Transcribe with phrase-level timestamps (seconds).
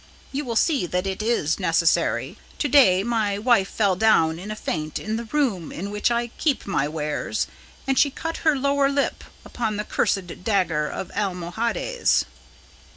[0.31, 2.35] "You will see that it is necessary.
[2.57, 6.65] Today my wife fell down in a faint in the room in which I keep
[6.65, 7.45] my wares,
[7.85, 12.25] and she cut her lower lip upon this cursed dagger of Almohades."